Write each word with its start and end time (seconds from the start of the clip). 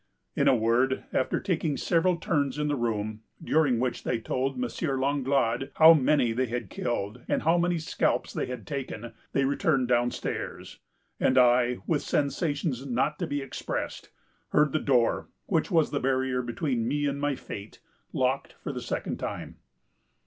In 0.35 0.47
a 0.47 0.55
word, 0.55 1.03
after 1.13 1.39
taking 1.39 1.77
several 1.77 2.17
turns 2.17 2.57
in 2.57 2.69
the 2.69 2.75
room, 2.75 3.21
during 3.39 3.79
which 3.79 4.03
they 4.03 4.19
told 4.19 4.55
M. 4.55 4.67
Langlade 4.99 5.69
how 5.75 5.93
many 5.93 6.31
they 6.31 6.47
had 6.47 6.71
killed, 6.71 7.21
and 7.27 7.43
how 7.43 7.59
many 7.59 7.77
scalps 7.77 8.33
they 8.33 8.47
had 8.47 8.65
taken, 8.65 9.13
they 9.33 9.45
returned 9.45 9.89
downstairs; 9.89 10.79
and 11.19 11.37
I, 11.37 11.83
with 11.85 12.01
sensations 12.01 12.83
not 12.83 13.19
to 13.19 13.27
be 13.27 13.43
expressed, 13.43 14.09
heard 14.49 14.71
the 14.71 14.79
door, 14.79 15.29
which 15.45 15.69
was 15.69 15.91
the 15.91 15.99
barrier 15.99 16.41
between 16.41 16.87
me 16.87 17.05
and 17.05 17.21
my 17.21 17.35
fate, 17.35 17.79
locked 18.11 18.53
for 18.53 18.73
the 18.73 18.81
second 18.81 19.17
time. 19.17 19.57